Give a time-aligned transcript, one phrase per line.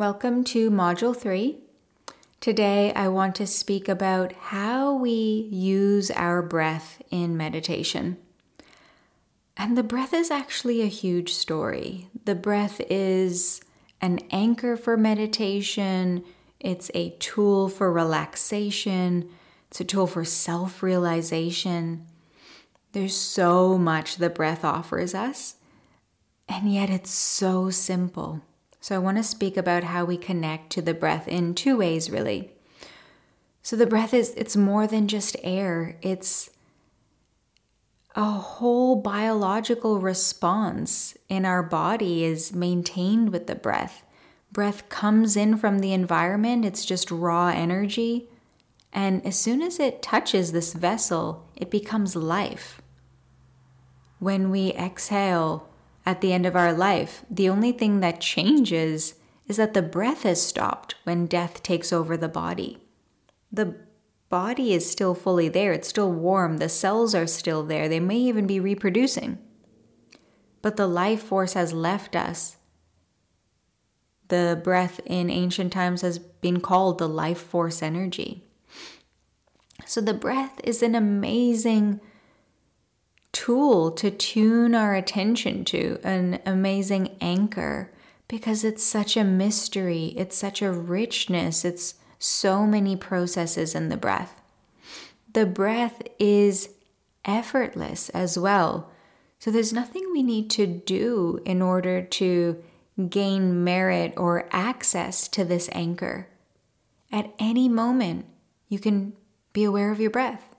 [0.00, 1.58] Welcome to Module 3.
[2.40, 8.16] Today, I want to speak about how we use our breath in meditation.
[9.58, 12.08] And the breath is actually a huge story.
[12.24, 13.60] The breath is
[14.00, 16.24] an anchor for meditation,
[16.58, 19.28] it's a tool for relaxation,
[19.68, 22.06] it's a tool for self realization.
[22.92, 25.56] There's so much the breath offers us,
[26.48, 28.40] and yet it's so simple.
[28.80, 32.10] So, I want to speak about how we connect to the breath in two ways,
[32.10, 32.52] really.
[33.62, 36.50] So, the breath is, it's more than just air, it's
[38.16, 44.02] a whole biological response in our body is maintained with the breath.
[44.50, 48.28] Breath comes in from the environment, it's just raw energy.
[48.92, 52.82] And as soon as it touches this vessel, it becomes life.
[54.18, 55.69] When we exhale,
[56.06, 59.14] at the end of our life, the only thing that changes
[59.46, 62.78] is that the breath has stopped when death takes over the body.
[63.52, 63.76] The
[64.28, 68.18] body is still fully there, it's still warm, the cells are still there, they may
[68.18, 69.38] even be reproducing.
[70.62, 72.56] But the life force has left us.
[74.28, 78.44] The breath in ancient times has been called the life force energy.
[79.84, 82.00] So the breath is an amazing
[83.32, 87.92] tool to tune our attention to, an amazing anchor,
[88.28, 93.96] because it's such a mystery, it's such a richness, it's so many processes in the
[93.96, 94.40] breath.
[95.32, 96.70] The breath is
[97.24, 98.90] effortless as well.
[99.38, 102.62] So there's nothing we need to do in order to
[103.08, 106.28] gain merit or access to this anchor.
[107.10, 108.26] At any moment,
[108.68, 109.14] you can
[109.52, 110.54] be aware of your breath.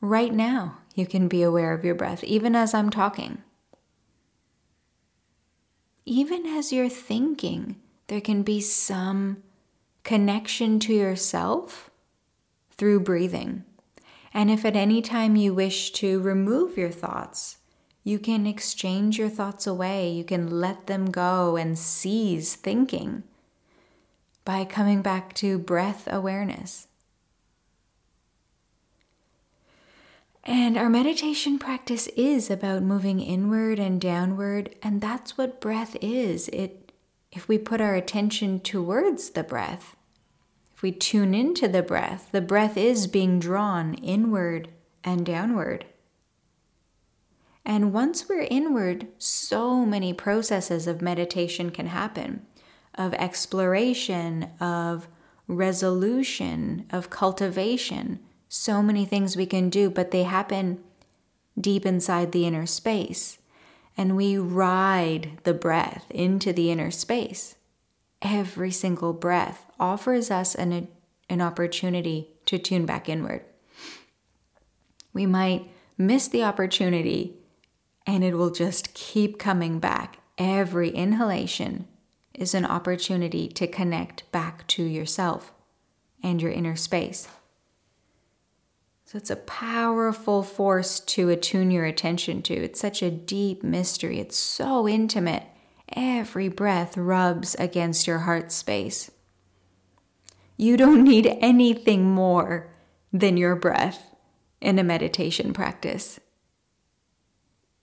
[0.00, 3.42] Right now, you can be aware of your breath, even as I'm talking.
[6.04, 7.76] Even as you're thinking,
[8.08, 9.42] there can be some
[10.02, 11.90] connection to yourself
[12.76, 13.64] through breathing.
[14.32, 17.58] And if at any time you wish to remove your thoughts,
[18.02, 20.10] you can exchange your thoughts away.
[20.10, 23.22] You can let them go and cease thinking
[24.44, 26.88] by coming back to breath awareness.
[30.44, 36.48] And our meditation practice is about moving inward and downward, and that's what breath is.
[36.48, 36.92] It
[37.32, 39.94] if we put our attention towards the breath,
[40.74, 44.68] if we tune into the breath, the breath is being drawn inward
[45.04, 45.84] and downward.
[47.64, 52.46] And once we're inward, so many processes of meditation can happen
[52.96, 55.06] of exploration, of
[55.46, 58.18] resolution, of cultivation
[58.52, 60.80] so many things we can do, but they happen
[61.58, 63.38] deep inside the inner space.
[63.96, 67.54] And we ride the breath into the inner space.
[68.20, 70.88] Every single breath offers us an,
[71.28, 73.44] an opportunity to tune back inward.
[75.12, 77.36] We might miss the opportunity
[78.04, 80.18] and it will just keep coming back.
[80.38, 81.86] Every inhalation
[82.34, 85.52] is an opportunity to connect back to yourself
[86.20, 87.28] and your inner space.
[89.10, 92.54] So it's a powerful force to attune your attention to.
[92.54, 95.42] It's such a deep mystery, it's so intimate.
[95.96, 99.10] Every breath rubs against your heart space.
[100.56, 102.72] You don't need anything more
[103.12, 104.14] than your breath
[104.60, 106.20] in a meditation practice.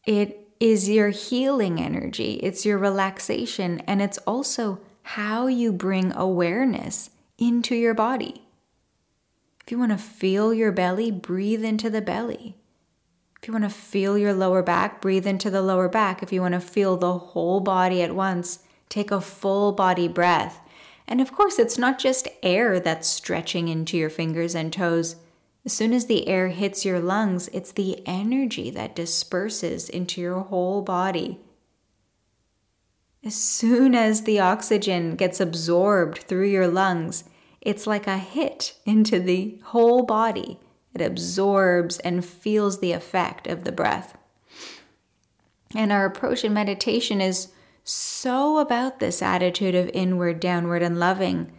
[0.05, 7.09] It is your healing energy, it's your relaxation, and it's also how you bring awareness
[7.37, 8.46] into your body.
[9.67, 12.55] If you want to feel your belly, breathe into the belly.
[13.41, 16.23] If you want to feel your lower back, breathe into the lower back.
[16.23, 20.61] If you want to feel the whole body at once, take a full body breath.
[21.05, 25.17] And of course, it's not just air that's stretching into your fingers and toes.
[25.65, 30.39] As soon as the air hits your lungs, it's the energy that disperses into your
[30.39, 31.41] whole body.
[33.21, 37.25] As soon as the oxygen gets absorbed through your lungs,
[37.67, 40.57] it's like a hit into the whole body.
[40.93, 44.17] It absorbs and feels the effect of the breath.
[45.75, 47.49] And our approach in meditation is
[47.83, 51.51] so about this attitude of inward, downward, and loving.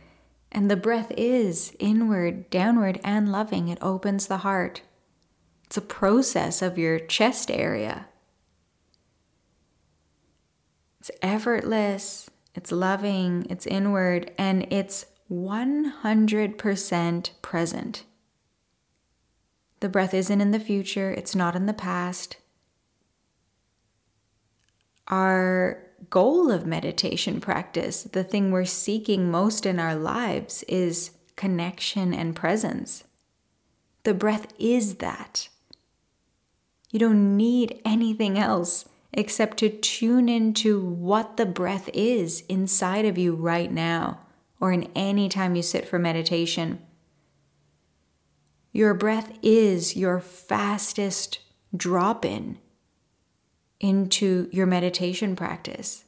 [0.50, 3.69] And the breath is inward, downward, and loving.
[3.69, 4.81] It opens the heart.
[5.64, 8.06] It's a process of your chest area.
[11.00, 18.05] It's effortless, it's loving, it's inward, and it's 100% present.
[19.81, 22.37] The breath isn't in the future, it's not in the past.
[25.07, 32.15] Our goal of meditation practice, the thing we're seeking most in our lives, is connection
[32.15, 33.05] and presence.
[34.05, 35.49] The breath is that.
[36.91, 43.19] You don't need anything else except to tune into what the breath is inside of
[43.19, 44.21] you right now
[44.60, 46.81] or in any time you sit for meditation.
[48.72, 51.40] Your breath is your fastest
[51.76, 52.58] drop in
[53.81, 56.05] into your meditation practice.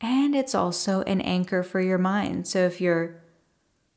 [0.00, 2.46] And it's also an anchor for your mind.
[2.46, 3.22] So if you're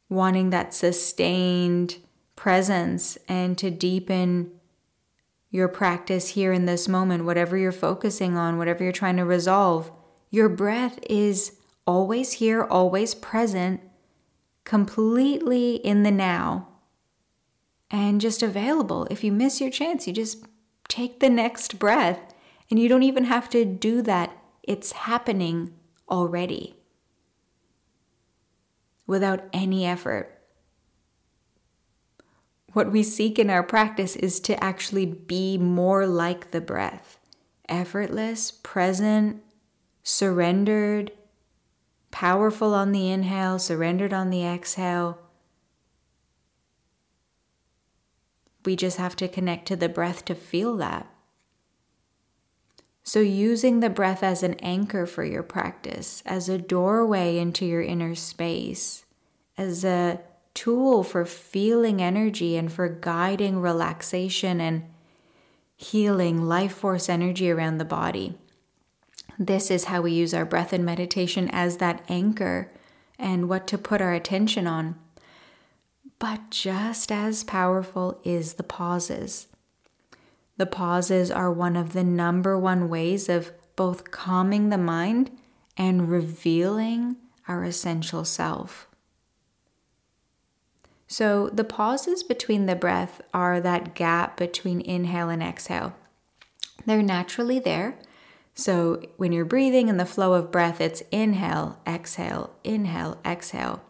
[0.09, 1.97] wanting that sustained
[2.35, 4.51] presence and to deepen
[5.49, 9.91] your practice here in this moment, whatever you're focusing on, whatever you're trying to resolve,
[10.29, 11.56] your breath is
[11.87, 13.81] always here, always present,
[14.65, 16.67] completely in the now,
[17.89, 19.07] and just available.
[19.09, 20.45] If you miss your chance, you just
[20.89, 22.33] take the next breath,
[22.69, 24.37] and you don't even have to do that.
[24.61, 25.73] It's happening
[26.09, 26.75] already
[29.07, 30.33] without any effort.
[32.73, 37.17] What we seek in our practice is to actually be more like the breath
[37.69, 39.41] effortless, present,
[40.03, 41.11] surrendered,
[42.11, 45.19] powerful on the inhale, surrendered on the exhale.
[48.65, 51.07] We just have to connect to the breath to feel that.
[53.03, 57.81] So, using the breath as an anchor for your practice, as a doorway into your
[57.81, 59.05] inner space,
[59.57, 60.19] as a
[60.53, 64.83] tool for feeling energy and for guiding relaxation and
[65.77, 68.37] healing life force energy around the body.
[69.39, 72.71] This is how we use our breath in meditation as that anchor
[73.19, 74.95] and what to put our attention on.
[76.19, 79.47] But just as powerful is the pauses.
[80.57, 85.29] The pauses are one of the number one ways of both calming the mind
[85.77, 87.17] and revealing
[87.47, 88.87] our essential self.
[91.07, 95.95] So, the pauses between the breath are that gap between inhale and exhale.
[96.85, 97.97] They're naturally there.
[98.59, 103.83] So, when you're breathing in the flow of breath, it's inhale, exhale, inhale, exhale.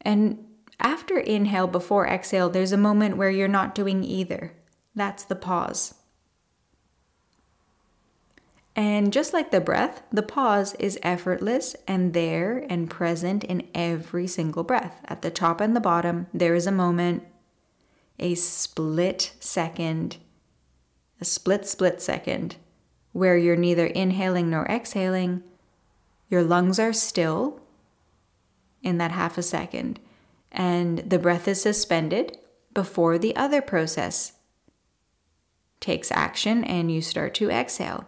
[0.00, 0.38] And
[0.78, 4.52] after inhale, before exhale, there's a moment where you're not doing either.
[4.94, 5.94] That's the pause.
[8.76, 14.28] And just like the breath, the pause is effortless and there and present in every
[14.28, 15.00] single breath.
[15.06, 17.24] At the top and the bottom, there is a moment,
[18.20, 20.18] a split second,
[21.20, 22.56] a split, split second,
[23.12, 25.42] where you're neither inhaling nor exhaling.
[26.28, 27.60] Your lungs are still
[28.82, 30.00] in that half a second,
[30.50, 32.36] and the breath is suspended
[32.74, 34.32] before the other process
[35.82, 38.06] takes action and you start to exhale.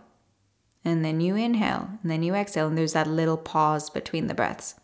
[0.85, 4.35] And then you inhale, and then you exhale, and there's that little pause between the
[4.35, 4.75] breaths.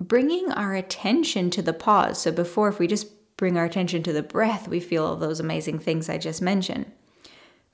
[0.00, 2.20] Bringing our attention to the pause.
[2.20, 5.38] So, before, if we just bring our attention to the breath, we feel all those
[5.38, 6.90] amazing things I just mentioned.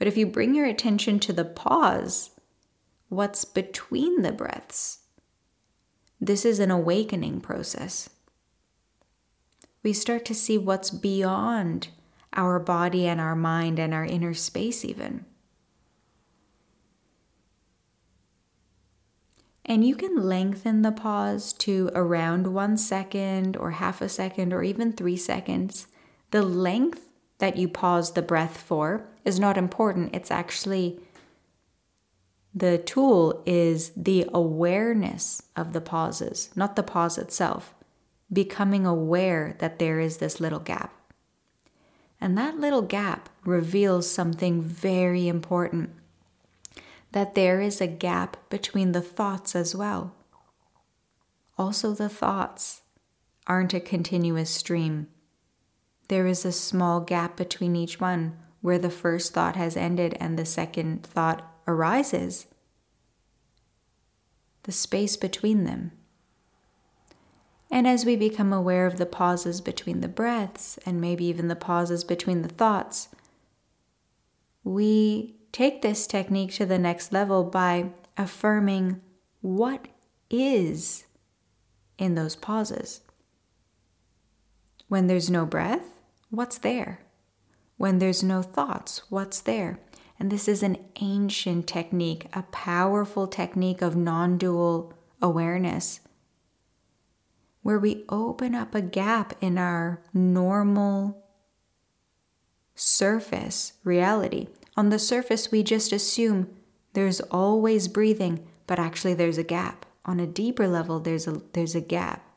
[0.00, 2.31] But if you bring your attention to the pause,
[3.10, 5.01] what's between the breaths,
[6.19, 8.08] this is an awakening process.
[9.82, 11.89] We start to see what's beyond
[12.32, 15.27] our body and our mind and our inner space, even.
[19.67, 24.63] And you can lengthen the pause to around one second or half a second or
[24.63, 25.89] even three seconds.
[26.31, 30.15] The length that you pause the breath for is not important.
[30.15, 31.00] It's actually
[32.55, 37.74] the tool is the awareness of the pauses, not the pause itself.
[38.32, 40.94] Becoming aware that there is this little gap.
[42.20, 45.91] And that little gap reveals something very important
[47.12, 50.15] that there is a gap between the thoughts as well.
[51.58, 52.82] Also, the thoughts
[53.46, 55.08] aren't a continuous stream.
[56.08, 60.38] There is a small gap between each one where the first thought has ended and
[60.38, 62.46] the second thought arises.
[64.64, 65.93] The space between them.
[67.70, 71.56] And as we become aware of the pauses between the breaths and maybe even the
[71.56, 73.08] pauses between the thoughts,
[74.64, 79.00] we take this technique to the next level by affirming
[79.40, 79.88] what
[80.29, 81.05] is
[81.96, 83.00] in those pauses.
[84.88, 86.00] When there's no breath,
[86.31, 87.00] what's there?
[87.81, 89.81] When there's no thoughts, what's there?
[90.19, 96.01] And this is an ancient technique, a powerful technique of non dual awareness,
[97.63, 101.25] where we open up a gap in our normal
[102.75, 106.51] surface reality On the surface, we just assume
[106.93, 109.87] there's always breathing, but actually there's a gap.
[110.05, 112.29] On a deeper level, there's a, there's a gap.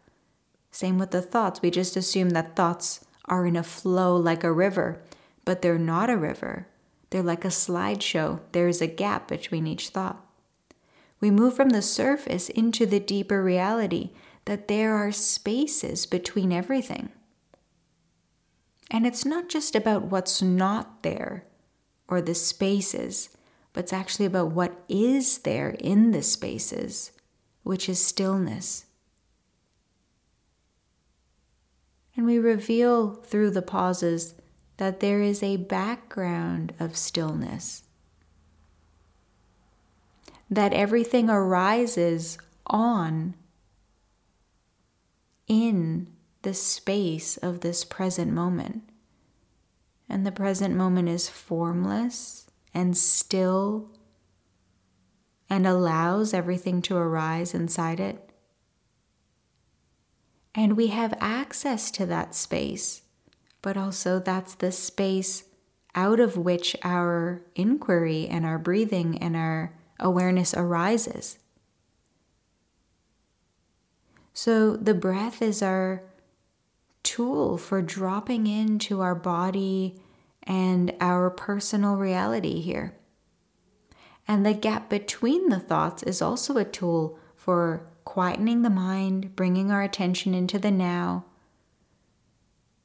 [0.72, 1.62] Same with the thoughts.
[1.62, 5.04] We just assume that thoughts are in a flow like a river,
[5.46, 6.68] but they're not a river.
[7.10, 8.40] They're like a slideshow.
[8.54, 10.26] There is a gap between each thought.
[11.20, 14.12] We move from the surface into the deeper reality
[14.46, 17.10] that there are spaces between everything.
[18.92, 21.46] And it's not just about what's not there
[22.08, 23.30] or the spaces,
[23.72, 27.12] but it's actually about what is there in the spaces,
[27.64, 28.86] which is stillness.
[32.16, 34.36] And we reveal through the pauses
[34.78, 37.84] that there is a background of stillness,
[40.50, 42.38] that everything arises
[42.68, 43.36] on,
[45.48, 46.08] in
[46.42, 48.84] the space of this present moment.
[50.10, 53.90] And the present moment is formless and still
[55.50, 58.30] and allows everything to arise inside it.
[60.56, 63.02] And we have access to that space,
[63.64, 65.46] but also that's the space
[65.96, 71.40] out of which our inquiry and our breathing and our awareness arises.
[74.34, 76.04] So the breath is our
[77.04, 80.00] tool for dropping into our body
[80.44, 82.96] and our personal reality here.
[84.28, 89.72] And the gap between the thoughts is also a tool for quietening the mind, bringing
[89.72, 91.26] our attention into the now.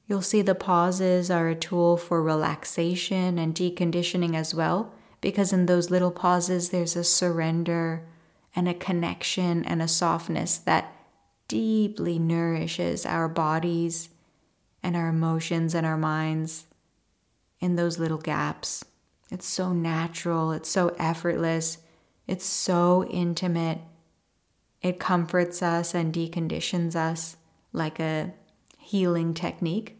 [0.09, 5.67] You'll see the pauses are a tool for relaxation and deconditioning as well, because in
[5.67, 8.07] those little pauses, there's a surrender
[8.57, 10.95] and a connection and a softness that
[11.47, 14.09] deeply nourishes our bodies
[14.83, 16.65] and our emotions and our minds
[17.61, 18.83] in those little gaps.
[19.31, 21.79] It's so natural, it's so effortless,
[22.27, 23.81] it's so intimate.
[24.81, 27.37] It comforts us and deconditions us
[27.75, 28.33] like a
[28.79, 29.97] healing technique.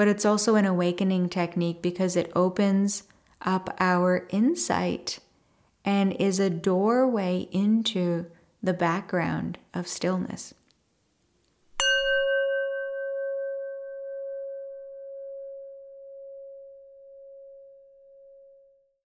[0.00, 3.02] But it's also an awakening technique because it opens
[3.42, 5.18] up our insight
[5.84, 8.24] and is a doorway into
[8.62, 10.54] the background of stillness.